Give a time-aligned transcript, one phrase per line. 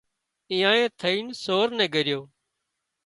[0.53, 2.19] ايئان ٿئينَ سور نين ڳريو